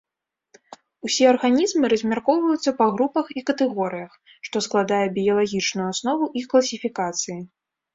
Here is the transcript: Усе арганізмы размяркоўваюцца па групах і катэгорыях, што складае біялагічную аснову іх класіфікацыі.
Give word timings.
Усе 1.07 1.25
арганізмы 1.33 1.85
размяркоўваюцца 1.93 2.75
па 2.81 2.89
групах 2.95 3.31
і 3.37 3.45
катэгорыях, 3.53 4.19
што 4.49 4.67
складае 4.71 5.05
біялагічную 5.23 5.87
аснову 5.95 6.35
іх 6.41 6.45
класіфікацыі. 6.55 7.43